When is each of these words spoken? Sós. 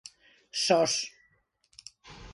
Sós. 0.63 0.93